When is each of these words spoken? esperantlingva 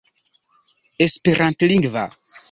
esperantlingva 1.05 2.07